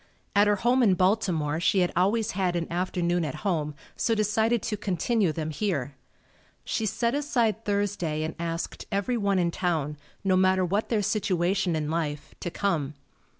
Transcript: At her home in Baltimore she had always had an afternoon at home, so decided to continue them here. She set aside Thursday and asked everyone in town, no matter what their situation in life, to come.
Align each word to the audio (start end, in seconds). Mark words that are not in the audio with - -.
At 0.35 0.47
her 0.47 0.55
home 0.55 0.81
in 0.81 0.95
Baltimore 0.95 1.59
she 1.59 1.81
had 1.81 1.93
always 1.95 2.31
had 2.31 2.55
an 2.55 2.65
afternoon 2.71 3.23
at 3.23 3.35
home, 3.45 3.75
so 3.95 4.15
decided 4.15 4.63
to 4.63 4.75
continue 4.75 5.31
them 5.31 5.51
here. 5.51 5.93
She 6.63 6.87
set 6.87 7.13
aside 7.13 7.65
Thursday 7.65 8.23
and 8.23 8.33
asked 8.39 8.87
everyone 8.91 9.37
in 9.37 9.51
town, 9.51 9.97
no 10.23 10.35
matter 10.35 10.65
what 10.65 10.89
their 10.89 11.03
situation 11.03 11.75
in 11.75 11.91
life, 11.91 12.33
to 12.39 12.49
come. 12.49 12.95